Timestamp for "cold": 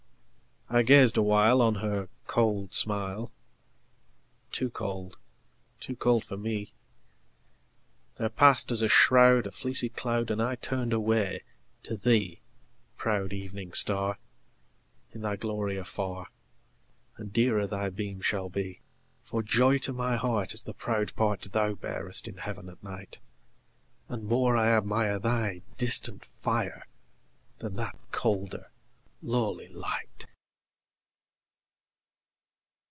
2.27-2.73, 5.97-6.23